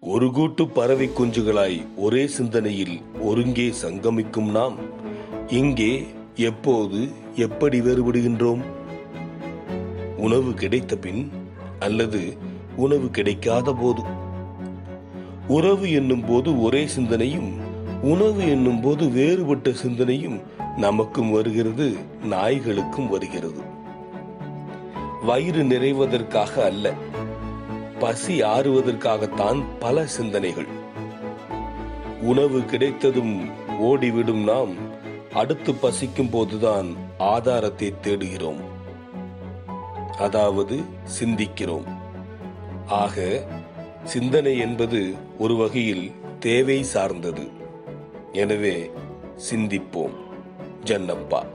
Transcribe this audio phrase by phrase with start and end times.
[0.00, 4.76] ஒரு கூட்டு பறவை குஞ்சுகளாய் ஒரே சிந்தனையில் ஒருங்கே சங்கமிக்கும் நாம்.
[5.48, 8.62] இங்கே எப்போது எப்படி வேறுபடுகின்றோம்?
[10.16, 11.30] உணவு கிடைத்த பின்
[11.78, 12.36] அல்லது
[12.76, 14.02] உணவு கிடைக்காத போது.
[15.48, 17.56] உறவு என்னும் போது ஒரே சிந்தனையும்
[18.02, 20.40] உணவு என்னும் போது வேறுபட்ட சிந்தனையும்
[20.76, 23.60] நமக்கும் வருகிறது நாய்களுக்கும் வருகிறது.
[25.22, 26.94] வயிறு நிறைவதற்காக அல்ல.
[27.98, 30.66] பசி ஆறுவதற்காகத்தான் பல சிந்தனைகள்.
[32.20, 33.48] உணவு கிடைத்ததும்
[33.80, 34.74] ஓடிவிடும் நாம்
[35.32, 38.60] அடுத்து பசிக்கும் போதுதான் ஆதாரத்தை தேடுகிறோம்.
[40.18, 40.80] அதாவது
[41.20, 41.86] சிந்திக்கிறோம்.
[42.86, 43.46] ஆக
[44.04, 47.48] சிந்தனை என்பது ஒரு வகையில் தேவை சார்ந்தது.
[48.32, 48.90] எனவே
[49.50, 50.14] சிந்திப்போம்.
[50.84, 51.46] ஜன்னப்பா.